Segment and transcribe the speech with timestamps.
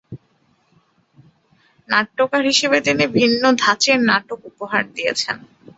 [1.89, 5.37] নাট্যকার হিসেবে তিনি ভিন্ন ধাঁচের নাটক উপহার দিয়েছেন।